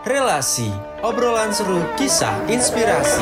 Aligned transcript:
Relasi, 0.00 0.72
obrolan 1.04 1.52
seru 1.52 1.76
kisah 2.00 2.48
inspirasi. 2.48 3.20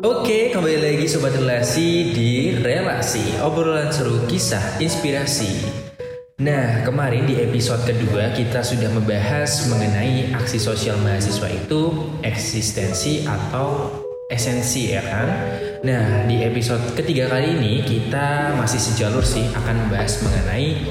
Oke, 0.00 0.48
kembali 0.56 0.80
lagi 0.80 1.04
Sobat 1.04 1.36
Relasi 1.36 2.16
di 2.16 2.56
Relasi, 2.56 3.36
obrolan 3.44 3.92
seru 3.92 4.24
kisah 4.24 4.80
inspirasi. 4.80 5.60
Nah, 6.40 6.80
kemarin 6.88 7.28
di 7.28 7.36
episode 7.36 7.84
kedua 7.84 8.32
kita 8.32 8.64
sudah 8.64 8.88
membahas 8.96 9.68
mengenai 9.68 10.32
aksi 10.32 10.56
sosial 10.56 10.96
mahasiswa 11.04 11.52
itu 11.52 12.16
eksistensi 12.24 13.28
atau 13.28 14.05
esensi 14.26 14.90
ya 14.90 15.02
kan? 15.06 15.28
Nah, 15.86 16.26
di 16.26 16.42
episode 16.42 16.82
ketiga 16.98 17.30
kali 17.30 17.54
ini 17.54 17.86
kita 17.86 18.58
masih 18.58 18.82
sejalur 18.82 19.22
sih 19.22 19.46
akan 19.54 19.86
membahas 19.86 20.18
mengenai 20.26 20.82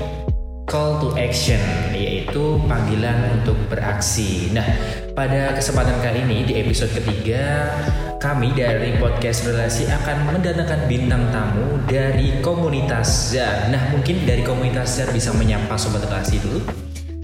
call 0.64 1.04
to 1.04 1.12
action 1.20 1.60
yaitu 1.92 2.56
panggilan 2.64 3.36
untuk 3.40 3.60
beraksi. 3.68 4.50
Nah, 4.56 4.64
pada 5.12 5.52
kesempatan 5.52 6.00
kali 6.00 6.24
ini 6.24 6.48
di 6.48 6.54
episode 6.64 6.96
ketiga 6.96 7.76
kami 8.24 8.56
dari 8.56 8.96
podcast 8.98 9.44
relasi 9.44 9.84
akan 9.92 10.32
mendatangkan 10.32 10.88
bintang 10.88 11.28
tamu 11.36 11.76
dari 11.92 12.40
komunitas 12.40 13.36
ZAR. 13.36 13.68
Nah, 13.68 13.92
mungkin 13.92 14.24
dari 14.24 14.48
komunitas 14.48 14.96
ZAR 14.96 15.12
bisa 15.12 15.36
menyapa 15.36 15.76
sobat 15.76 16.08
relasi 16.08 16.40
dulu. 16.40 16.64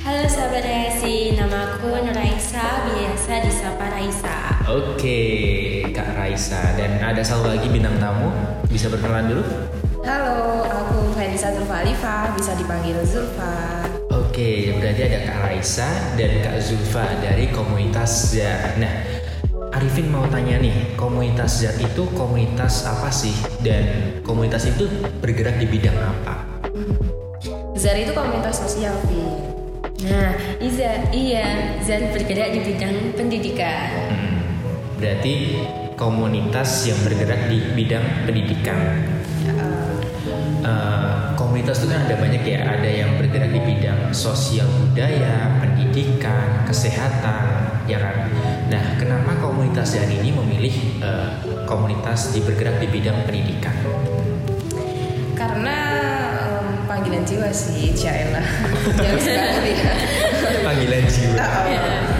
Halo 0.02 0.25
sahabat 0.25 0.66
relasi, 0.66 1.38
nama 1.38 1.77
aku 1.77 1.93
Nuraisa, 1.93 2.89
biasa 2.89 3.33
disapa 3.45 3.85
Raisa. 3.93 4.38
Oke, 4.66 5.21
Kak 5.45 5.70
Raisa 6.17 6.61
dan 6.79 6.99
ada 6.99 7.21
satu 7.21 7.47
lagi 7.47 7.67
bintang 7.67 7.95
tamu 7.99 8.31
bisa 8.67 8.88
berkenalan 8.88 9.31
dulu. 9.31 9.43
Halo, 10.02 10.65
aku 10.65 11.13
Vanessa 11.13 11.53
Zulfa 11.53 11.86
Alifa, 11.86 12.33
bisa 12.33 12.58
dipanggil 12.58 12.97
Zulfa. 13.05 13.86
Oke, 14.09 14.73
berarti 14.80 15.02
ada 15.05 15.19
Kak 15.27 15.38
Raisa 15.45 15.89
dan 16.17 16.31
Kak 16.41 16.58
Zulfa 16.63 17.05
dari 17.21 17.52
komunitas 17.53 18.33
ZAR. 18.33 18.80
Nah, 18.81 18.94
Arifin 19.77 20.09
mau 20.09 20.25
tanya 20.27 20.58
nih, 20.58 20.97
komunitas 20.97 21.61
ZAR 21.61 21.77
itu 21.77 22.08
komunitas 22.17 22.88
apa 22.89 23.14
sih? 23.14 23.36
Dan 23.61 24.17
komunitas 24.25 24.66
itu 24.67 24.89
bergerak 25.21 25.59
di 25.61 25.67
bidang 25.69 25.95
apa? 25.95 26.47
ZAR 27.77 27.97
itu 27.99 28.11
komunitas 28.11 28.61
sosial, 28.64 28.97
Vi. 29.05 29.52
Nah, 30.02 30.33
Iza, 30.58 31.14
iya, 31.14 31.77
Zan 31.86 32.09
bergerak 32.09 32.58
di 32.58 32.59
bidang 32.73 33.14
pendidikan. 33.14 33.89
Hmm, 34.09 34.38
berarti 34.97 35.61
komunitas 36.02 36.89
yang 36.89 36.97
bergerak 37.05 37.45
di 37.45 37.61
bidang 37.77 38.25
pendidikan. 38.25 39.05
Uh, 40.66 41.30
komunitas 41.38 41.85
itu 41.85 41.93
kan 41.93 42.09
ada 42.09 42.17
banyak 42.17 42.41
ya, 42.41 42.66
ada 42.66 42.89
yang 42.89 43.21
bergerak 43.21 43.53
di 43.53 43.61
bidang 43.61 44.09
sosial 44.09 44.66
budaya, 44.66 45.61
pendidikan, 45.61 46.66
kesehatan, 46.66 47.45
ya 47.85 48.02
kan. 48.02 48.33
Nah, 48.73 48.81
kenapa 48.97 49.38
komunitas 49.38 49.93
ZAR 49.93 50.09
ini 50.09 50.33
memilih 50.33 50.73
uh, 51.05 51.38
komunitas 51.69 52.33
di 52.33 52.41
bergerak 52.41 52.81
di 52.81 52.89
bidang 52.89 53.21
pendidikan? 53.30 53.73
Karena 55.38 55.77
um, 56.49 56.65
panggilan 56.89 57.21
jiwa 57.30 57.53
sih, 57.53 57.93
sekali 57.97 59.73
ya. 59.77 59.93
Panggilan 60.65 61.05
jiwa. 61.05 61.45
Oh, 61.45 61.65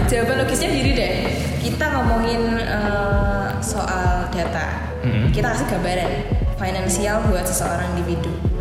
Jawaban 0.06 0.36
logisnya 0.46 0.70
gini 0.70 0.90
deh. 0.94 1.14
Kita 1.62 1.94
ngomongin 1.94 2.42
uh, 2.58 3.41
soal 3.62 4.28
data. 4.28 4.92
Mhm. 5.06 5.32
Kita 5.32 5.54
kasih 5.54 5.66
gambaran 5.70 6.12
finansial 6.58 7.22
buat 7.30 7.46
seseorang 7.46 7.96
individu. 7.96 8.51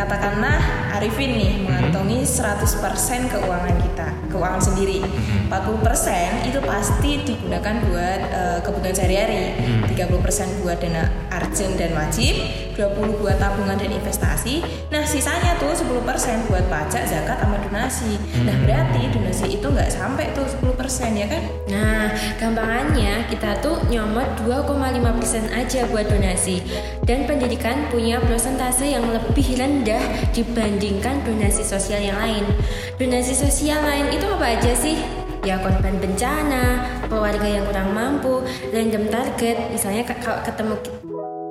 Katakanlah 0.00 0.56
Arifin 0.96 1.36
nih 1.36 1.60
mengantongi 1.60 2.24
100% 2.24 3.28
keuangan 3.28 3.76
kita, 3.84 4.08
keuangan 4.32 4.56
sendiri. 4.56 5.04
40% 5.52 6.48
itu 6.48 6.56
pasti 6.64 7.20
digunakan 7.20 7.84
buat 7.84 8.20
eh, 8.32 8.58
kebutuhan 8.64 8.96
sehari-hari. 8.96 9.60
30% 9.92 10.64
buat 10.64 10.80
dana 10.80 11.04
arjen 11.28 11.76
dan 11.76 11.92
wajib, 11.92 12.32
20 12.80 13.20
buat 13.20 13.36
tabungan 13.36 13.76
dan 13.76 13.92
investasi. 13.92 14.64
Nah, 14.88 15.04
sisanya 15.04 15.60
tuh 15.60 15.76
10% 15.76 16.48
buat 16.48 16.64
pajak, 16.72 17.04
zakat 17.04 17.36
sama 17.36 17.60
donasi. 17.60 18.16
Nah, 18.46 18.56
berarti 18.64 19.10
donasi 19.12 19.60
itu 19.60 19.66
nggak 19.68 19.90
sampai 19.92 20.32
tuh 20.32 20.46
10% 20.48 21.12
ya 21.12 21.26
kan? 21.28 21.42
Nah, 21.68 22.08
gampangannya 22.40 23.28
kita 23.28 23.58
tuh 23.60 23.84
nyomot 23.90 24.46
2,5% 24.46 25.50
aja 25.52 25.84
buat 25.90 26.06
donasi. 26.08 26.62
Dan 27.04 27.26
pendidikan 27.26 27.90
punya 27.90 28.22
persentase 28.22 28.86
yang 28.86 29.02
lebih 29.10 29.58
rendah 29.58 29.89
dibandingkan 30.36 31.24
donasi 31.24 31.64
sosial 31.64 32.04
yang 32.04 32.18
lain. 32.20 32.44
Donasi 33.00 33.32
sosial 33.32 33.80
lain 33.80 34.12
itu 34.12 34.26
apa 34.28 34.60
aja 34.60 34.72
sih? 34.76 35.00
Ya 35.40 35.56
korban 35.56 35.96
bencana, 35.96 36.84
keluarga 37.08 37.48
yang 37.48 37.64
kurang 37.64 37.96
mampu, 37.96 38.44
random 38.76 39.08
target, 39.08 39.72
misalnya 39.72 40.04
kalau 40.04 40.36
ketemu 40.44 40.74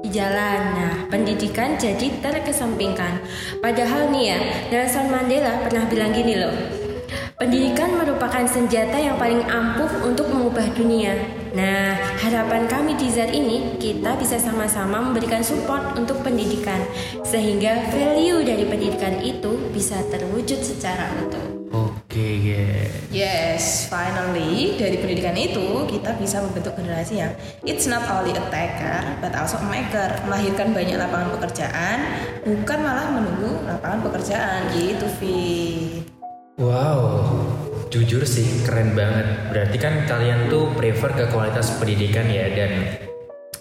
di 0.05 0.09
jalan. 0.13 0.59
Nah, 0.77 0.93
pendidikan 1.09 1.73
jadi 1.73 2.21
terkesampingkan. 2.21 3.17
Padahal 3.57 4.13
nih 4.13 4.23
ya, 4.29 4.39
Nelson 4.69 5.09
Mandela 5.09 5.57
pernah 5.65 5.89
bilang 5.89 6.13
gini 6.13 6.37
loh. 6.37 6.53
Pendidikan 7.39 7.95
merupakan 7.95 8.45
senjata 8.45 8.99
yang 8.99 9.17
paling 9.17 9.41
ampuh 9.47 9.89
untuk 10.05 10.27
mengubah 10.29 10.69
dunia. 10.75 11.38
Nah, 11.49 11.97
harapan 12.21 12.69
kami 12.69 12.93
di 12.93 13.09
ZAR 13.09 13.33
ini, 13.33 13.81
kita 13.81 14.13
bisa 14.21 14.37
sama-sama 14.37 15.01
memberikan 15.01 15.41
support 15.41 15.97
untuk 15.97 16.21
pendidikan, 16.21 16.77
sehingga 17.25 17.89
value 17.89 18.45
dari 18.45 18.69
pendidikan 18.69 19.17
itu 19.17 19.57
bisa 19.73 19.97
terwujud 20.13 20.61
secara 20.61 21.09
utuh. 21.25 21.41
Oke, 21.69 22.41
guys. 22.41 22.89
Yes, 23.09 23.89
finally 23.89 24.77
dari 24.77 24.97
pendidikan 24.97 25.37
itu 25.37 25.85
kita 25.85 26.17
bisa 26.17 26.41
membentuk 26.41 26.73
generasi 26.77 27.21
yang 27.21 27.33
it's 27.65 27.85
not 27.85 28.05
only 28.09 28.33
a 28.33 28.43
taker 28.49 29.01
but 29.21 29.33
also 29.37 29.57
a 29.61 29.65
maker, 29.65 30.13
melahirkan 30.25 30.73
banyak 30.73 30.97
lapangan 30.97 31.29
pekerjaan, 31.37 31.97
bukan 32.45 32.79
malah 32.81 33.07
menunggu 33.13 33.65
lapangan 33.65 34.01
pekerjaan 34.05 34.59
gitu, 34.73 35.05
Fit. 35.21 36.05
Wow, 36.57 37.45
jujur 37.89 38.23
sih 38.23 38.63
keren 38.63 38.93
banget. 38.93 39.27
Berarti 39.49 39.77
kan 39.81 40.05
kalian 40.05 40.47
tuh 40.47 40.69
prefer 40.77 41.11
ke 41.13 41.25
kualitas 41.33 41.73
pendidikan 41.81 42.29
ya 42.29 42.45
dan 42.53 42.71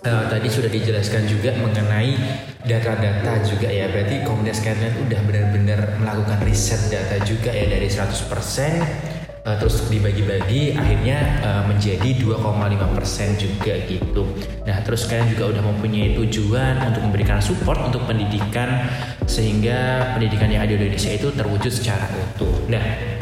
eh, 0.05 0.25
tadi 0.29 0.49
sudah 0.53 0.69
dijelaskan 0.69 1.25
juga 1.27 1.57
mengenai 1.57 2.15
data-data 2.65 3.41
juga 3.49 3.69
ya. 3.73 3.89
Berarti 3.89 4.23
komunitas 4.29 4.61
kalian 4.61 4.95
udah 5.09 5.21
benar-benar 5.25 5.81
melakukan 5.97 6.39
riset 6.45 6.93
data 6.93 7.17
juga 7.25 7.51
ya 7.57 7.73
dari 7.73 7.89
100% 7.89 8.05
eh, 9.49 9.57
terus 9.57 9.89
dibagi-bagi 9.89 10.77
akhirnya 10.77 11.19
eh, 11.41 11.63
menjadi 11.65 12.11
2,5% 12.21 13.41
juga 13.41 13.75
gitu. 13.89 14.23
Nah, 14.69 14.77
terus 14.85 15.09
kalian 15.09 15.33
juga 15.33 15.57
udah 15.57 15.63
mempunyai 15.73 16.13
tujuan 16.21 16.85
untuk 16.85 17.01
memberikan 17.09 17.41
support 17.41 17.81
untuk 17.81 18.05
pendidikan 18.05 18.85
sehingga 19.25 20.13
pendidikan 20.13 20.53
yang 20.53 20.69
ada 20.69 20.77
di 20.77 20.85
Indonesia 20.85 21.17
itu 21.17 21.33
terwujud 21.33 21.73
secara 21.73 22.05
utuh. 22.13 22.69
Nah, 22.69 23.18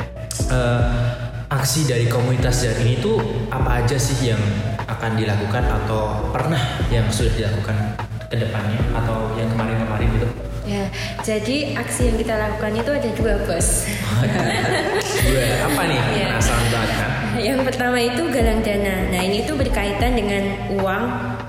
eh, 0.50 0.82
aksi 1.46 1.86
dari 1.86 2.06
komunitas 2.10 2.66
dan 2.66 2.76
ini 2.82 2.98
tuh 2.98 3.22
apa 3.48 3.84
aja 3.84 3.96
sih 3.96 4.34
yang 4.34 4.40
akan 4.86 5.18
dilakukan 5.18 5.64
atau 5.66 6.30
pernah 6.34 6.60
yang 6.90 7.06
sudah 7.10 7.32
dilakukan 7.34 7.76
ke 8.26 8.36
depannya 8.38 8.80
atau 8.94 9.30
yang 9.38 9.48
kemarin-kemarin 9.54 10.08
gitu? 10.18 10.28
Ya, 10.66 10.90
jadi 11.22 11.78
aksi 11.78 12.10
yang 12.10 12.16
kita 12.18 12.34
lakukan 12.34 12.74
itu 12.74 12.90
ada 12.90 13.10
dua 13.14 13.34
bos. 13.46 13.86
Dua, 15.26 15.46
apa 15.62 15.82
nih? 15.86 16.00
Penasaran 16.26 16.66
banget 16.74 16.90
kan? 16.98 17.10
Yang 17.38 17.60
pertama 17.70 17.98
itu 18.02 18.22
galang 18.34 18.60
dana. 18.66 18.96
Nah 19.14 19.20
ini 19.22 19.46
tuh 19.46 19.54
berkaitan 19.54 20.18
dengan 20.18 20.44
uang. 20.74 21.04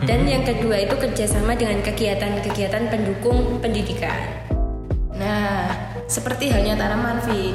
Dan 0.06 0.30
yang 0.30 0.46
kedua 0.46 0.86
itu 0.86 0.94
kerjasama 0.94 1.58
dengan 1.58 1.82
kegiatan-kegiatan 1.82 2.94
pendukung 2.94 3.58
pendidikan. 3.58 4.46
Nah, 5.18 5.66
seperti 6.06 6.54
halnya 6.54 6.78
tanaman, 6.78 7.18
Vin, 7.26 7.47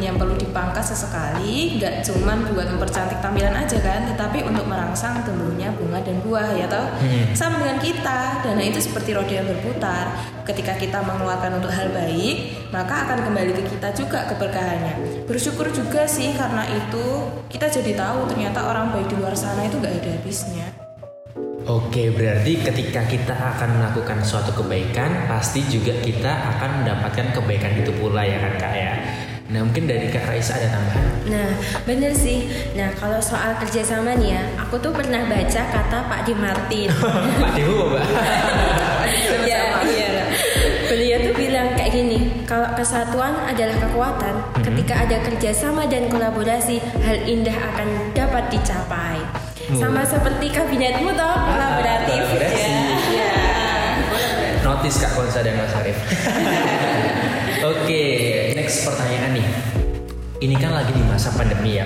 sesekali, 0.83 1.79
nggak 1.79 2.03
cuman 2.05 2.53
buat 2.53 2.69
mempercantik 2.75 3.23
tampilan 3.23 3.55
aja 3.55 3.79
kan, 3.81 4.05
tetapi 4.11 4.45
untuk 4.45 4.67
merangsang 4.67 5.23
tumbuhnya 5.25 5.71
bunga 5.79 6.03
dan 6.03 6.19
buah 6.21 6.53
ya 6.59 6.67
toh. 6.67 6.87
Sama 7.33 7.63
dengan 7.63 7.79
kita, 7.81 8.43
dana 8.43 8.63
itu 8.63 8.83
seperti 8.83 9.15
roda 9.15 9.33
yang 9.33 9.49
berputar. 9.49 10.13
Ketika 10.43 10.75
kita 10.77 11.01
mengeluarkan 11.07 11.63
untuk 11.63 11.71
hal 11.71 11.95
baik, 11.95 12.69
maka 12.75 13.07
akan 13.09 13.31
kembali 13.31 13.53
ke 13.57 13.63
kita 13.79 13.95
juga 13.95 14.27
keberkahannya. 14.27 15.25
Bersyukur 15.31 15.71
juga 15.71 16.05
sih 16.05 16.35
karena 16.35 16.67
itu 16.67 17.31
kita 17.47 17.71
jadi 17.71 17.95
tahu 17.95 18.27
ternyata 18.27 18.67
orang 18.67 18.91
baik 18.91 19.07
di 19.07 19.17
luar 19.17 19.39
sana 19.39 19.65
itu 19.65 19.79
nggak 19.79 20.03
ada 20.03 20.11
habisnya. 20.19 20.67
Oke, 21.63 22.11
berarti 22.11 22.59
ketika 22.59 23.07
kita 23.07 23.35
akan 23.39 23.79
melakukan 23.79 24.19
suatu 24.27 24.51
kebaikan, 24.51 25.31
pasti 25.31 25.63
juga 25.71 25.95
kita 26.03 26.59
akan 26.59 26.83
mendapatkan 26.83 27.39
kebaikan 27.39 27.79
itu 27.79 27.95
pula 28.03 28.27
ya 28.27 28.43
kan 28.43 28.55
kak 28.59 28.75
ya. 28.75 28.95
Nah 29.53 29.61
mungkin 29.61 29.85
dari 29.85 30.09
Kak 30.09 30.25
Raisa 30.33 30.57
ada 30.57 30.73
tambahan? 30.73 31.05
Nah 31.29 31.51
bener 31.85 32.17
sih. 32.17 32.49
Nah 32.73 32.89
kalau 32.97 33.21
soal 33.21 33.53
kerjasama 33.61 34.17
nih 34.17 34.41
ya, 34.41 34.43
aku 34.57 34.81
tuh 34.81 34.97
pernah 34.97 35.29
baca 35.29 35.63
kata 35.69 35.99
Pak 36.09 36.21
Di 36.25 36.33
Martin. 36.33 36.89
Pak 37.45 37.51
Di 37.53 37.63
Mbak. 37.69 38.05
Iya, 39.45 39.63
iya. 39.93 40.25
Beliau 40.89 41.17
tuh 41.21 41.35
bilang 41.37 41.77
kayak 41.77 41.93
gini, 41.93 42.45
kalau 42.49 42.73
kesatuan 42.73 43.37
adalah 43.45 43.77
kekuatan, 43.77 44.35
mm 44.41 44.45
-hmm. 44.49 44.65
ketika 44.73 44.95
ada 45.05 45.17
kerjasama 45.21 45.85
dan 45.85 46.09
kolaborasi, 46.09 46.81
hal 47.05 47.21
indah 47.29 47.53
akan 47.53 47.89
dapat 48.17 48.49
dicapai. 48.49 49.21
Hmm. 49.69 49.79
Sama 49.79 50.03
seperti 50.05 50.53
kabinetmu 50.53 51.13
toh, 51.13 51.23
ah, 51.25 51.49
kolaboratif. 51.49 52.25
Ah, 52.25 52.41
ya. 52.41 52.81
ya. 53.09 53.33
Notice 54.65 54.97
Kak 55.01 55.13
Konsa 55.17 55.41
dan 55.45 55.61
Mas 55.61 55.73
Arif. 55.77 55.97
Oke. 57.63 57.85
Okay 57.85 58.42
next 58.73 58.89
pertanyaan 58.89 59.37
nih. 59.37 59.49
Ini 60.49 60.57
kan 60.57 60.73
lagi 60.73 60.97
di 60.97 61.05
masa 61.05 61.29
pandemi 61.37 61.77
ya. 61.77 61.85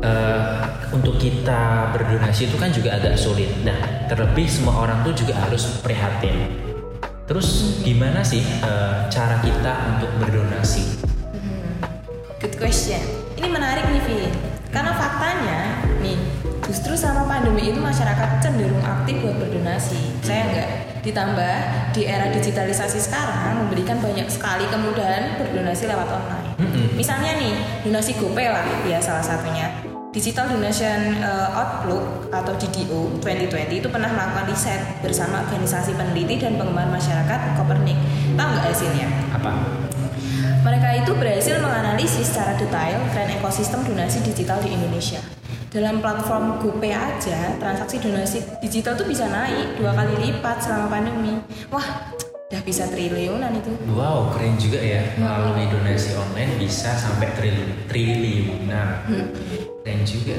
Eh, 0.00 0.60
untuk 0.88 1.20
kita 1.20 1.92
berdonasi 1.92 2.48
itu 2.48 2.56
kan 2.56 2.72
juga 2.72 2.96
agak 2.96 3.20
sulit. 3.20 3.52
Nah, 3.60 3.76
terlebih 4.08 4.48
semua 4.48 4.88
orang 4.88 5.04
tuh 5.04 5.12
juga 5.12 5.36
harus 5.36 5.68
prihatin. 5.84 6.48
Terus 7.28 7.76
gimana 7.84 8.24
sih 8.24 8.40
eh, 8.40 9.04
cara 9.12 9.36
kita 9.44 10.00
untuk 10.00 10.08
berdonasi? 10.16 11.04
Good 12.40 12.56
question. 12.56 13.04
Ini 13.36 13.52
menarik 13.52 13.84
nih, 13.92 14.00
Vin. 14.08 14.32
Karena 14.72 14.96
pandemi 17.60 17.76
itu 17.76 17.80
masyarakat 17.84 18.30
cenderung 18.40 18.80
aktif 18.80 19.20
buat 19.20 19.36
berdonasi. 19.36 20.00
Saya 20.24 20.42
enggak. 20.48 20.68
Ditambah 21.04 21.54
di 21.92 22.08
era 22.08 22.32
digitalisasi 22.32 22.96
sekarang 23.00 23.60
memberikan 23.60 24.00
banyak 24.00 24.28
sekali 24.32 24.64
kemudahan 24.72 25.36
berdonasi 25.36 25.84
lewat 25.88 26.08
online. 26.08 26.56
Misalnya 26.96 27.36
nih, 27.36 27.52
donasi 27.84 28.16
GoPay 28.16 28.48
lah 28.48 28.64
ya 28.88 28.96
salah 29.00 29.20
satunya. 29.20 29.68
Digital 30.10 30.56
Donation 30.56 31.20
uh, 31.20 31.52
Outlook 31.52 32.32
atau 32.32 32.56
DDO 32.56 33.20
2020 33.20 33.80
itu 33.84 33.88
pernah 33.92 34.08
melakukan 34.08 34.48
riset 34.48 34.80
bersama 35.04 35.44
organisasi 35.44 35.94
peneliti 35.94 36.40
dan 36.40 36.56
pengembangan 36.56 36.96
masyarakat 36.96 37.40
Copernic. 37.60 37.96
Tahu 38.40 38.48
nggak 38.56 38.64
hasilnya? 38.72 39.08
Apa? 39.36 39.52
Mereka 40.64 40.88
itu 41.04 41.12
berhasil 41.12 41.60
menganalisis 41.60 42.24
secara 42.24 42.56
detail 42.56 43.00
tren 43.12 43.28
ekosistem 43.36 43.84
donasi 43.84 44.24
digital 44.24 44.60
di 44.64 44.72
Indonesia. 44.72 45.39
Dalam 45.70 46.02
platform 46.02 46.58
GoPay 46.58 46.90
aja, 46.90 47.54
transaksi 47.62 48.02
donasi 48.02 48.42
digital 48.58 48.98
tuh 48.98 49.06
bisa 49.06 49.30
naik 49.30 49.78
dua 49.78 49.94
kali 49.94 50.18
lipat 50.18 50.66
selama 50.66 50.98
pandemi. 50.98 51.38
Wah, 51.70 52.10
udah 52.50 52.62
bisa 52.66 52.90
triliunan 52.90 53.54
itu. 53.54 53.70
Wow, 53.94 54.34
keren 54.34 54.58
juga 54.58 54.82
ya. 54.82 55.14
Melalui 55.14 55.70
donasi 55.70 56.18
online 56.18 56.58
bisa 56.58 56.90
sampai 56.98 57.30
triliun 57.38 57.86
triliunan. 57.86 59.06
Keren 59.86 60.00
juga. 60.02 60.34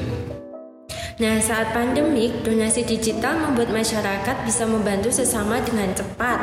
Nah, 1.16 1.40
saat 1.40 1.72
pandemik, 1.72 2.44
donasi 2.44 2.84
digital 2.84 3.40
membuat 3.40 3.72
masyarakat 3.72 4.36
bisa 4.44 4.68
membantu 4.68 5.08
sesama 5.08 5.64
dengan 5.64 5.96
cepat, 5.96 6.40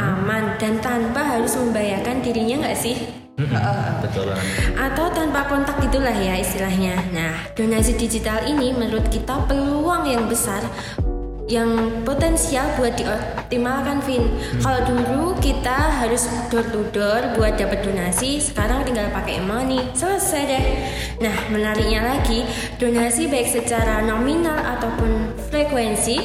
aman, 0.00 0.56
dan 0.56 0.80
tanpa 0.80 1.36
harus 1.36 1.60
membahayakan 1.60 2.24
dirinya 2.24 2.64
nggak 2.64 2.78
sih? 2.80 2.96
Atau 4.76 5.06
tanpa 5.14 5.46
kontak 5.48 5.80
gitulah 5.80 6.12
ya 6.12 6.36
istilahnya. 6.36 7.00
Nah, 7.14 7.34
donasi 7.56 7.96
digital 7.96 8.44
ini 8.44 8.74
menurut 8.74 9.06
kita 9.08 9.46
peluang 9.48 10.04
yang 10.04 10.28
besar 10.28 10.60
yang 11.50 11.90
potensial 12.06 12.62
buat 12.78 12.94
dioptimalkan 12.94 13.98
Vin. 14.06 14.30
Kalau 14.62 14.80
dulu 14.86 15.34
kita 15.42 15.98
harus 15.98 16.30
door 16.46 16.62
to 16.70 16.86
door 16.94 17.34
buat 17.34 17.58
dapat 17.58 17.82
donasi, 17.82 18.38
sekarang 18.38 18.86
tinggal 18.86 19.10
pakai 19.10 19.42
money, 19.42 19.82
selesai 19.90 20.42
deh. 20.46 20.64
Nah, 21.18 21.34
menariknya 21.50 22.06
lagi, 22.06 22.46
donasi 22.78 23.26
baik 23.26 23.50
secara 23.50 23.98
nominal 24.06 24.62
ataupun 24.78 25.34
frekuensi, 25.50 26.16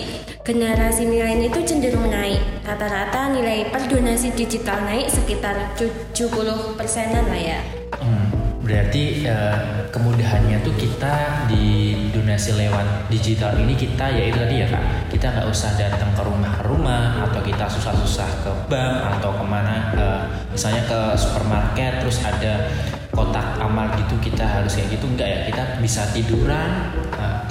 generasi 0.46 1.10
milenial 1.10 1.50
itu 1.50 1.60
cenderung 1.66 2.06
naik. 2.14 2.38
Rata-rata 2.62 3.34
nilai 3.34 3.74
per 3.74 3.90
donasi 3.90 4.30
digital 4.38 4.86
naik 4.86 5.10
sekitar 5.10 5.74
70 5.74 6.78
persenan 6.78 7.26
lah 7.26 7.42
ya. 7.42 7.60
Hmm, 7.98 8.30
berarti 8.62 9.26
eh, 9.26 9.90
kemudahannya 9.90 10.62
tuh 10.62 10.78
kita 10.78 11.50
di 11.50 11.98
donasi 12.14 12.54
lewat 12.62 13.10
digital 13.10 13.58
ini 13.58 13.74
kita 13.74 14.06
ya 14.14 14.30
itu 14.30 14.38
tadi 14.38 14.56
ya 14.62 14.68
kak 14.70 14.84
kita 15.10 15.34
nggak 15.34 15.48
usah 15.50 15.72
datang 15.82 16.14
ke 16.14 16.22
rumah 16.22 16.52
ke 16.62 16.64
rumah 16.68 17.26
atau 17.26 17.42
kita 17.42 17.66
susah-susah 17.66 18.30
ke 18.46 18.52
bank 18.70 19.18
atau 19.18 19.34
ke 19.34 19.46
mana 19.50 19.76
eh, 19.98 20.22
misalnya 20.54 20.86
ke 20.86 21.00
supermarket 21.18 22.06
terus 22.06 22.22
ada 22.22 22.70
kotak 23.16 23.56
amal 23.64 23.88
gitu 23.96 24.20
kita 24.20 24.44
harus 24.44 24.76
kayak 24.76 25.00
gitu 25.00 25.08
enggak 25.08 25.30
ya 25.32 25.40
kita 25.48 25.64
bisa 25.80 26.04
tiduran 26.12 26.92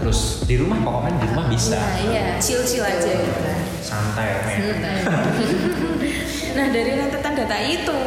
terus 0.04 0.44
di 0.44 0.60
rumah 0.60 0.76
pokoknya 0.84 1.16
di 1.16 1.26
rumah 1.32 1.46
bisa 1.48 1.80
iya. 2.04 2.36
Chill-chill 2.36 2.84
aja 2.84 3.08
gitu. 3.08 3.40
santai 3.80 4.28
men. 4.44 4.60
Nah 6.54 6.70
dari 6.70 6.94
rentetan 6.94 7.34
data 7.34 7.58
itu, 7.66 7.98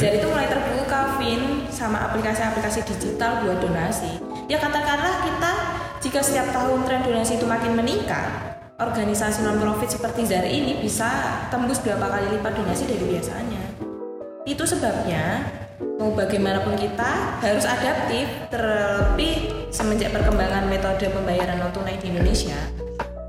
jadi 0.00 0.16
itu 0.16 0.24
mulai 0.32 0.48
terbuka, 0.48 1.20
Vin, 1.20 1.68
sama 1.68 2.08
aplikasi-aplikasi 2.08 2.88
digital 2.88 3.44
buat 3.44 3.60
donasi. 3.60 4.16
Ya 4.48 4.56
katakanlah 4.56 5.20
kita 5.20 5.52
jika 6.00 6.24
setiap 6.24 6.56
tahun 6.56 6.88
tren 6.88 7.04
donasi 7.04 7.36
itu 7.36 7.44
makin 7.44 7.76
meningkat, 7.76 8.56
organisasi 8.80 9.44
non 9.44 9.60
profit 9.60 9.92
seperti 9.92 10.24
Zar 10.24 10.48
ini 10.48 10.80
bisa 10.80 11.44
tembus 11.52 11.84
berapa 11.84 12.00
kali 12.00 12.32
lipat 12.40 12.64
donasi 12.64 12.88
dari 12.88 13.04
biasanya. 13.04 13.62
Itu 14.48 14.64
sebabnya 14.64 15.52
mau 15.98 16.10
bagaimanapun 16.12 16.74
kita 16.74 17.38
harus 17.38 17.62
adaptif, 17.62 18.26
terlebih 18.48 19.68
semenjak 19.70 20.10
perkembangan 20.10 20.66
metode 20.66 21.06
pembayaran 21.08 21.58
non 21.58 21.70
tunai 21.70 21.96
di 21.98 22.10
Indonesia 22.10 22.56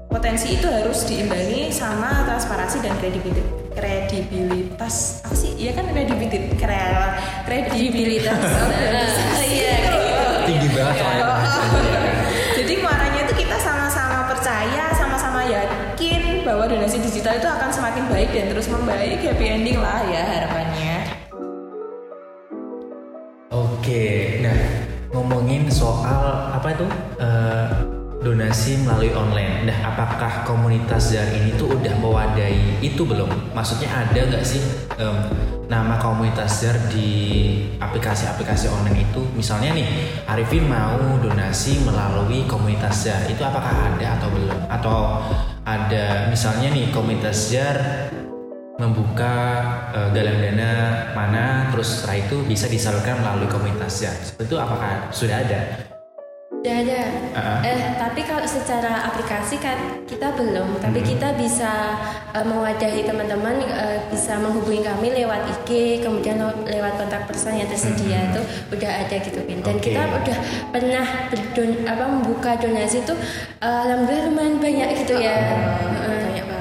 potensi 0.07 0.53
itu 0.55 0.69
harus 0.69 1.09
diimbangi 1.09 1.73
sama 1.73 2.21
transparansi 2.23 2.85
dan 2.85 2.94
kredibilitas 3.01 3.50
kredibilitas. 3.73 5.25
Apa 5.25 5.33
sih? 5.33 5.57
Iya 5.57 5.73
kan 5.73 5.89
kredibilitas. 5.89 6.61
Kre- 6.61 7.25
kredibilitas 7.50 8.38
Iya, 9.41 9.73
kayak 9.81 10.03
gitu. 10.05 10.25
tinggi 10.45 10.67
banget 10.69 10.95
soalnya. 11.01 11.25
Bahasanya. 11.25 12.00
jadi 12.53 12.73
muaranya 12.79 13.19
itu 13.25 13.33
kita 13.33 13.57
sama-sama 13.57 14.29
percaya 14.29 14.85
sama-sama 14.94 15.41
yakin 15.50 16.45
bahwa 16.45 16.69
donasi 16.69 17.01
digital 17.01 17.41
itu 17.41 17.50
akan 17.50 17.69
semakin 17.73 18.03
baik 18.13 18.29
dan 18.29 18.45
terus 18.53 18.69
membaik 18.69 19.17
happy 19.19 19.45
ending 19.50 19.81
lah 19.81 20.05
ya 20.05 20.21
harapannya 20.21 21.22
Oke, 23.83 24.39
nah 24.39 24.56
ngomongin 25.12 25.68
soal 25.68 26.56
apa 26.56 26.71
itu 26.71 26.88
eh, 27.19 27.68
donasi 28.24 28.80
melalui 28.80 29.12
online. 29.12 29.68
Nah, 29.68 29.91
apakah 29.91 30.47
komunitas 30.47 31.12
Zar 31.12 31.27
ini 31.35 31.51
tuh 31.59 31.75
udah 31.75 31.91
mewadahi 32.00 32.80
itu 32.80 33.03
belum? 33.03 33.27
Maksudnya 33.51 33.91
ada 33.91 34.24
nggak 34.24 34.39
sih 34.47 34.63
em, 34.95 35.27
nama 35.67 36.00
komunitas 36.00 36.63
Zar 36.63 36.79
di 36.96 37.12
aplikasi-aplikasi 37.75 38.72
online 38.72 39.03
itu? 39.03 39.19
Misalnya 39.36 39.75
nih, 39.75 39.88
Arifin 40.31 40.63
mau 40.63 41.19
donasi 41.19 41.84
melalui 41.84 42.48
komunitas 42.48 43.03
Zar, 43.03 43.27
itu 43.27 43.43
apakah 43.43 44.00
ada 44.00 44.15
atau 44.15 44.31
belum? 44.31 44.60
Atau 44.72 45.27
ada 45.67 46.31
misalnya 46.31 46.72
nih 46.72 46.88
komunitas 46.96 47.51
Zar 47.51 48.07
membuka 48.82 49.36
eh, 49.94 50.10
galang 50.12 50.39
dana 50.42 50.72
mana 51.13 51.70
terus 51.70 52.01
setelah 52.01 52.18
itu 52.25 52.42
bisa 52.50 52.65
disalurkan 52.65 53.22
melalui 53.22 53.46
komunitasnya 53.46 54.10
seperti 54.22 54.50
itu 54.50 54.58
apakah 54.58 55.10
sudah 55.13 55.38
ada 55.46 55.62
Udah 56.63 56.80
ada. 56.80 57.01
Ah. 57.36 57.60
Eh, 57.60 57.92
tapi 58.00 58.24
kalau 58.24 58.48
secara 58.48 59.12
aplikasi 59.12 59.60
kan 59.60 60.00
kita 60.08 60.32
belum, 60.32 60.80
tapi 60.80 61.03
kita 61.03 61.36
bisa 61.36 62.00
eh, 62.32 62.46
mewadahi 62.48 63.03
teman-teman 63.03 63.60
eh, 63.68 64.00
bisa 64.08 64.39
menghubungi 64.39 64.80
kami 64.80 65.12
lewat 65.12 65.44
IG, 65.44 66.00
kemudian 66.00 66.39
lew- 66.39 66.63
lewat 66.63 66.96
kontak 66.96 67.27
person 67.27 67.60
yang 67.60 67.68
tersedia 67.68 68.32
itu 68.32 68.39
udah 68.80 68.92
ada 68.96 69.15
gitu 69.20 69.44
Bin. 69.44 69.60
Dan 69.60 69.75
Oke. 69.75 69.92
kita 69.92 70.08
udah 70.08 70.38
pernah 70.72 71.03
berdon 71.27 71.84
apa 71.84 72.03
membuka 72.08 72.56
donasi 72.56 73.03
itu 73.03 73.12
eh, 73.60 73.80
alhamdulillah 73.84 74.32
lumayan 74.32 74.56
banyak 74.63 74.88
gitu 75.03 75.20
ya. 75.20 75.36
Heeh. 75.36 76.32
banyak 76.32 76.44
banget 76.48 76.52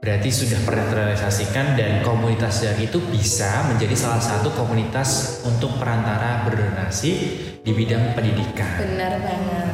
berarti 0.00 0.32
sudah 0.32 0.56
pernah 0.64 0.88
terrealisasikan 0.88 1.76
dan 1.76 2.00
komunitas 2.00 2.64
Zar 2.64 2.76
itu 2.80 2.96
bisa 3.12 3.68
menjadi 3.68 3.92
salah 3.92 4.20
satu 4.20 4.48
komunitas 4.56 5.44
untuk 5.44 5.76
perantara 5.76 6.40
berdonasi 6.48 7.12
di 7.60 7.72
bidang 7.76 8.16
pendidikan. 8.16 8.80
Benar 8.80 9.20
banget. 9.20 9.66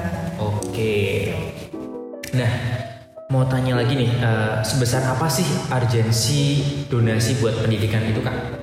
Oke. 0.42 1.30
Nah 2.34 2.52
mau 3.30 3.46
tanya 3.46 3.78
lagi 3.78 3.94
nih 3.94 4.10
eh, 4.18 4.54
sebesar 4.66 5.06
apa 5.06 5.30
sih 5.30 5.46
urgensi 5.70 6.62
donasi 6.90 7.38
buat 7.38 7.58
pendidikan 7.62 8.02
itu 8.06 8.18
kak 8.22 8.55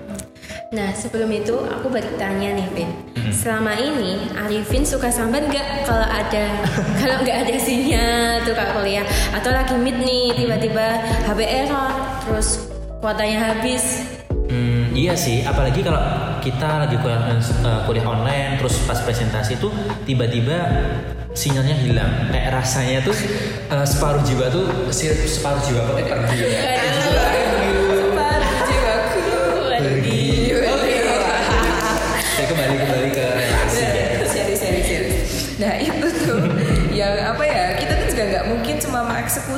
Nah 0.74 0.90
sebelum 0.98 1.30
itu 1.30 1.54
aku 1.70 1.86
balik 1.86 2.18
tanya 2.18 2.50
nih 2.58 2.66
Vin. 2.74 2.90
Selama 3.30 3.78
ini 3.78 4.26
Arifin 4.34 4.82
suka 4.82 5.14
sambat 5.14 5.46
nggak 5.46 5.86
kalau 5.86 6.06
ada 6.06 6.44
kalau 7.00 7.22
nggak 7.22 7.46
ada 7.46 7.56
sinyal 7.62 8.42
tuh 8.42 8.58
kak 8.58 8.74
kuliah 8.78 9.06
Atau 9.32 9.54
lagi 9.54 9.78
meet 9.78 9.98
nih 10.02 10.34
tiba-tiba 10.34 11.02
HP 11.30 11.40
error 11.46 11.94
Terus 12.26 12.74
kuotanya 13.04 13.54
habis? 13.54 14.02
Hmm, 14.54 14.94
iya 14.94 15.18
sih, 15.18 15.42
apalagi 15.42 15.82
kalau 15.82 15.98
kita 16.40 16.86
lagi 16.86 16.96
kuliah, 17.02 17.26
eh, 17.36 17.80
kuliah 17.90 18.06
online, 18.06 18.62
terus 18.62 18.80
pas 18.86 19.02
presentasi 19.02 19.58
tuh 19.58 19.74
tiba-tiba 20.08 20.56
sinyalnya 21.34 21.76
hilang. 21.84 22.12
Kayak 22.30 22.62
rasanya 22.64 23.00
tuh 23.04 23.16
eh, 23.70 23.86
separuh 23.88 24.22
jiwa 24.24 24.48
tuh 24.54 24.66
separuh 24.94 25.62
jiwa 25.68 25.80
kok 25.84 25.96
pergi. 26.00 26.38
Ya. 26.48 26.62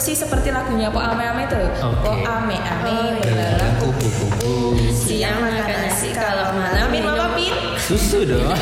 Persis 0.06 0.22
seperti 0.22 0.54
lagunya 0.54 0.94
Po 0.94 1.02
Ame 1.02 1.26
Ame 1.26 1.50
itu. 1.50 1.58
Oke. 1.82 1.82
Po 1.82 2.14
Ame 2.30 2.62
Ame 2.62 2.94
Oh, 2.94 3.10
iya. 3.26 3.58
dalam 3.58 3.74
kupu-kupu 3.82 4.78
siang 4.94 5.42
makan 5.42 5.78
nasi 5.82 6.14
kalau 6.14 6.54
malam 6.54 6.94
minum 6.94 7.18
apa 7.18 7.34
pin? 7.34 7.50
susu 7.82 8.22
dong. 8.22 8.46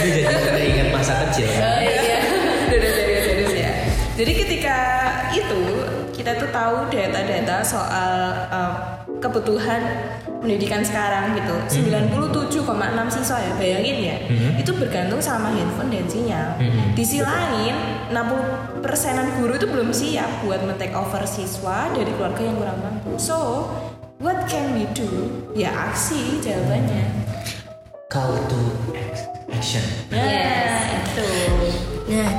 Ini 0.00 0.24
jadi 0.24 0.32
teringat 0.48 0.88
masa 0.96 1.12
kecil. 1.28 1.44
Oh 1.60 1.76
iya. 1.76 2.24
Jadi 4.20 4.36
ketika 4.36 4.76
itu 5.32 5.62
kita 6.12 6.36
tuh 6.36 6.52
tahu 6.52 6.92
data-data 6.92 7.64
soal 7.64 8.36
uh, 8.52 9.00
kebutuhan 9.16 9.80
pendidikan 10.44 10.84
sekarang 10.84 11.32
gitu. 11.40 11.80
97,6 11.88 13.16
siswa 13.16 13.40
ya, 13.40 13.52
bayangin 13.56 13.96
ya. 14.04 14.16
Mhm. 14.28 14.60
Itu 14.60 14.76
bergantung 14.76 15.24
sama 15.24 15.48
handphone 15.56 15.88
dan 15.88 16.04
sinyal. 16.04 16.52
Mhm. 16.60 16.92
Di 16.92 17.00
sisi 17.00 17.24
lain, 17.24 17.72
60 18.12 18.84
persenan 18.84 19.40
guru 19.40 19.56
itu 19.56 19.64
belum 19.64 19.88
siap 19.88 20.44
buat 20.44 20.68
men-take 20.68 20.92
over 20.92 21.24
siswa 21.24 21.88
dari 21.96 22.12
keluarga 22.12 22.44
yang 22.44 22.60
kurang 22.60 22.76
mampu. 22.84 23.16
So, 23.16 23.72
what 24.20 24.44
can 24.44 24.76
we 24.76 24.84
do? 24.92 25.08
Ya 25.56 25.72
aksi 25.72 26.44
jawabannya. 26.44 27.08
Call 28.12 28.36
to 28.52 28.60
action. 29.48 29.84
Nah, 30.12 30.49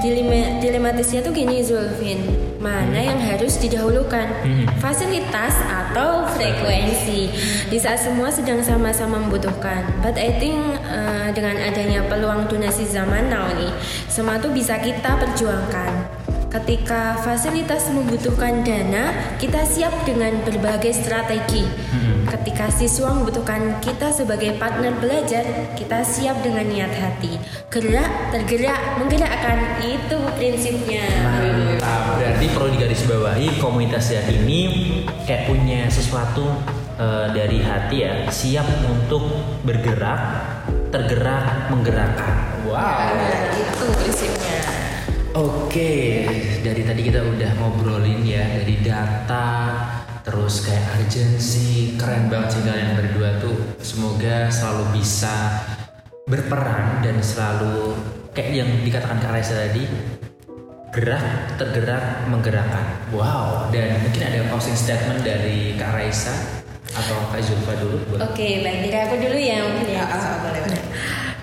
dilema, 0.02 0.58
dilematisnya 0.58 1.22
tuh 1.22 1.32
gini 1.32 1.62
Zulfin, 1.62 2.26
mana 2.58 2.98
yang 2.98 3.22
harus 3.22 3.62
didahulukan? 3.62 4.28
Hmm. 4.42 4.66
Fasilitas 4.82 5.56
atau 5.62 6.26
frekuensi? 6.34 7.30
Di 7.70 7.78
saat 7.78 8.02
semua 8.02 8.34
sedang 8.34 8.66
sama-sama 8.66 9.22
membutuhkan. 9.22 9.86
But 10.02 10.18
I 10.18 10.42
think 10.42 10.58
uh, 10.82 11.30
dengan 11.32 11.62
adanya 11.62 12.02
peluang 12.10 12.50
donasi 12.50 12.90
zaman 12.90 13.30
now 13.30 13.48
nih, 13.54 13.72
semua 14.10 14.42
tuh 14.42 14.50
bisa 14.50 14.82
kita 14.82 15.22
perjuangkan. 15.22 16.01
Ketika 16.52 17.16
fasilitas 17.24 17.88
membutuhkan 17.96 18.60
dana, 18.68 19.16
kita 19.40 19.64
siap 19.64 20.04
dengan 20.04 20.36
berbagai 20.44 20.92
strategi. 20.92 21.64
Ketika 22.28 22.68
siswa 22.68 23.16
membutuhkan 23.16 23.80
kita 23.80 24.12
sebagai 24.12 24.60
partner 24.60 24.92
belajar, 25.00 25.48
kita 25.80 26.04
siap 26.04 26.44
dengan 26.44 26.68
niat 26.68 26.92
hati. 26.92 27.40
Gerak, 27.72 28.36
tergerak, 28.36 29.00
menggerakkan 29.00 29.80
itu 29.80 30.20
prinsipnya. 30.36 31.08
Mantap. 31.24 32.20
Berarti 32.20 32.46
perlu 32.52 32.70
digarisbawahi 32.76 33.48
komunitas 33.56 34.12
sehat 34.12 34.28
ini 34.28 34.92
kayak 35.24 35.48
punya 35.48 35.88
sesuatu 35.88 36.52
eh, 37.00 37.32
dari 37.32 37.64
hati 37.64 37.98
ya, 38.04 38.28
siap 38.28 38.68
untuk 38.92 39.24
bergerak, 39.64 40.20
tergerak, 40.92 41.72
menggerakkan. 41.72 42.60
Wow. 42.68 42.76
Nah, 43.16 43.56
itu 43.56 43.86
prinsipnya. 44.04 44.41
Oke, 45.32 46.28
dari 46.60 46.84
tadi 46.84 47.08
kita 47.08 47.24
udah 47.24 47.56
ngobrolin 47.56 48.20
ya 48.28 48.44
dari 48.52 48.84
data, 48.84 49.80
terus 50.28 50.68
kayak 50.68 51.00
urgency, 51.00 51.96
keren 51.96 52.28
banget 52.28 52.60
sih 52.60 52.62
kalian 52.68 53.00
berdua 53.00 53.40
tuh. 53.40 53.56
Semoga 53.80 54.52
selalu 54.52 55.00
bisa 55.00 55.64
berperan 56.28 57.00
dan 57.00 57.24
selalu 57.24 57.96
kayak 58.36 58.60
yang 58.60 58.70
dikatakan 58.84 59.24
Kak 59.24 59.32
Raisa 59.32 59.56
tadi, 59.56 59.88
gerak, 60.92 61.56
tergerak, 61.56 62.28
menggerakkan. 62.28 63.08
Wow, 63.16 63.72
dan 63.72 64.04
mungkin 64.04 64.28
ada 64.28 64.52
closing 64.52 64.76
statement 64.76 65.24
dari 65.24 65.80
Kak 65.80 65.96
Raisa 65.96 66.36
atau 66.92 67.32
Kak 67.32 67.40
Zulfa 67.40 67.80
dulu 67.80 68.04
buat 68.12 68.36
Oke, 68.36 68.68
baik 68.68 68.92
dari 68.92 69.00
aku 69.00 69.16
dulu 69.16 69.38
ya 69.40 69.64
mungkin 69.64 69.96
ya. 69.96 70.04
Ah, 70.12 70.44
boleh, 70.44 70.60
boleh. 70.60 70.81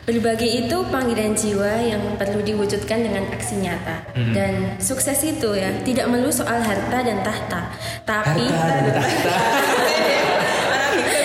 Berbagi 0.09 0.65
itu 0.65 0.77
panggilan 0.89 1.37
jiwa 1.37 1.85
yang 1.85 2.01
perlu 2.17 2.41
diwujudkan 2.41 3.05
dengan 3.05 3.29
aksi 3.29 3.61
nyata. 3.61 4.09
Mhm. 4.17 4.33
Dan 4.33 4.53
sukses 4.81 5.21
itu 5.21 5.53
ya 5.53 5.69
tidak 5.85 6.09
melulu 6.09 6.33
soal 6.33 6.65
harta 6.65 7.05
dan 7.05 7.21
tahta, 7.21 7.69
tapi 8.09 8.49
harta 8.49 8.89
dan 8.89 9.05
tahta. 9.05 9.33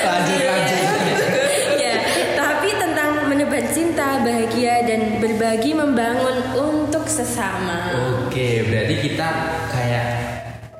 lanjut 0.03 0.43
lanjut. 0.43 0.79
ya, 1.79 1.95
tapi 2.35 2.75
tentang 2.75 3.23
menebar 3.31 3.63
cinta, 3.71 4.19
bahagia 4.19 4.83
dan 4.83 5.23
berbagi 5.23 5.71
membangun 5.71 6.43
untuk 6.51 7.07
sesama. 7.07 7.87
Oke, 8.27 8.67
berarti 8.67 8.95
kita 8.99 9.29
kayak 9.71 10.07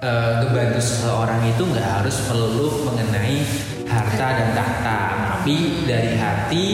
eh, 0.04 0.32
ngebantu 0.44 0.84
seseorang 0.84 1.40
itu 1.48 1.64
nggak 1.72 2.04
harus 2.04 2.20
melulu 2.28 2.84
mengenai 2.84 3.40
harta 3.88 4.28
dan 4.28 4.50
tahta, 4.52 5.00
tapi 5.44 5.84
dari 5.84 6.16
hati, 6.16 6.68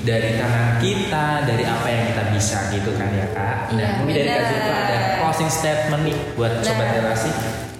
dari 0.00 0.40
tangan 0.40 0.80
kita, 0.80 1.44
dari 1.44 1.68
apa 1.68 1.84
yang 1.84 2.02
kita 2.08 2.22
bisa 2.32 2.58
gitu 2.72 2.96
kan 2.96 3.12
ya 3.12 3.28
kak. 3.28 3.68
Nah, 3.68 3.76
Iya, 3.76 3.88
mungkin 4.00 4.14
dari 4.16 4.28
kak. 4.32 4.40
Zulfa 4.48 4.72
ada 4.72 4.98
closing 5.20 5.50
statement 5.52 6.02
nih 6.08 6.16
buat 6.32 6.52
sobat 6.64 6.80
Nah. 6.80 6.94
relasi. 6.96 7.28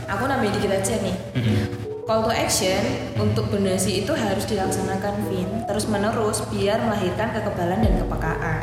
Aku 0.05 0.29
nambahin 0.29 0.53
dikit 0.53 0.77
aja 0.77 0.95
nih. 1.01 1.17
Mm-mm. 1.41 1.61
Call 2.05 2.21
to 2.21 2.33
action 2.37 2.85
untuk 3.17 3.49
donasi 3.49 4.05
itu 4.05 4.13
harus 4.13 4.45
dilaksanakan 4.45 5.25
Vin 5.33 5.49
terus 5.65 5.89
menerus 5.89 6.45
biar 6.53 6.85
melahirkan 6.85 7.33
kekebalan 7.33 7.81
dan 7.81 7.95
kepekaan. 7.97 8.61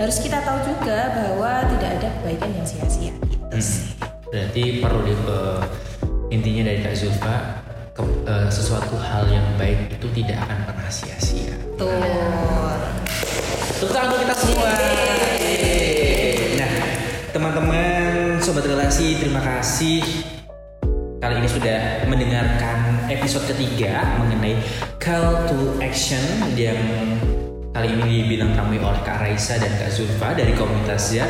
Harus 0.00 0.16
kita 0.16 0.40
tahu 0.48 0.64
juga 0.64 1.12
bahwa 1.12 1.76
tidak 1.76 1.90
ada 2.00 2.08
kebaikan 2.08 2.56
yang 2.56 2.64
sia-sia 2.64 3.12
gitu 3.20 3.56
sih. 3.60 4.00
Berarti 4.32 4.80
perlu 4.80 5.04
di, 5.04 5.12
eh, 5.12 5.60
intinya 6.32 6.72
dari 6.72 6.80
kak 6.80 6.96
Zulfa 6.96 7.36
ke- 7.96 8.16
eh, 8.28 8.48
sesuatu 8.52 8.94
hal 9.00 9.24
yang 9.32 9.44
baik 9.56 9.88
itu 9.88 10.06
tidak 10.22 10.44
akan 10.44 10.58
pernah 10.68 10.90
sia-sia. 10.92 11.56
Tuh. 11.80 11.88
Tepuk 13.76 13.92
tangan 13.92 14.08
untuk 14.12 14.20
kita 14.24 14.34
semua. 14.36 14.72
Nah, 16.56 16.72
teman-teman 17.32 18.40
sobat 18.40 18.64
relasi, 18.64 19.20
terima 19.20 19.40
kasih 19.40 20.00
kali 21.20 21.42
ini 21.42 21.48
sudah 21.48 21.80
mendengarkan 22.06 23.08
episode 23.08 23.44
ketiga 23.50 24.04
mengenai 24.20 24.60
call 25.00 25.48
to 25.48 25.76
action 25.80 26.22
yang 26.54 26.78
kali 27.76 27.92
ini 27.92 28.24
dibilang 28.24 28.56
kami 28.56 28.80
oleh 28.80 29.04
Kak 29.04 29.20
Raisa 29.20 29.60
dan 29.60 29.68
Kak 29.76 29.92
Zulfa 29.92 30.32
dari 30.32 30.56
komunitas 30.56 31.12
Z 31.12 31.20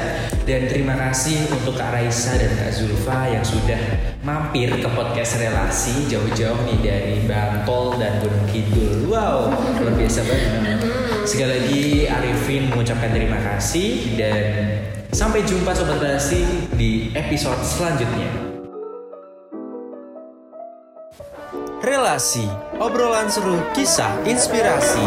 dan 0.46 0.70
terima 0.70 0.94
kasih 0.94 1.50
untuk 1.50 1.74
Kak 1.74 1.90
Raisa 1.90 2.38
dan 2.38 2.54
Kak 2.54 2.70
Zulfa 2.70 3.26
yang 3.34 3.42
sudah 3.42 3.82
mampir 4.22 4.70
ke 4.70 4.86
podcast 4.94 5.42
relasi 5.42 6.06
jauh-jauh 6.06 6.62
nih 6.70 6.78
dari 6.86 7.14
Bantol 7.26 7.98
dan 7.98 8.22
Gunung 8.22 8.46
Kidul. 8.46 9.10
Wow 9.10 9.50
luar 9.58 9.94
biasa 9.98 10.22
banget. 10.22 10.78
Sekali 11.26 11.50
lagi 11.50 11.82
Arifin 12.06 12.70
mengucapkan 12.70 13.10
terima 13.10 13.42
kasih 13.42 14.14
dan 14.14 14.46
sampai 15.10 15.42
jumpa 15.42 15.74
sobat 15.74 15.98
relasi 15.98 16.46
di 16.78 17.10
episode 17.18 17.58
selanjutnya. 17.66 18.30
Relasi, 21.82 22.46
obrolan 22.78 23.26
seru 23.26 23.58
kisah 23.74 24.14
inspirasi. 24.22 25.02